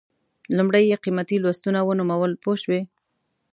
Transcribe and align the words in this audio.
لومړی 0.57 0.83
یې 0.91 0.97
قیمتي 1.03 1.37
لوستونه 1.43 1.79
ونومول 1.83 2.31
پوه 2.43 2.55
شوې!. 2.63 2.81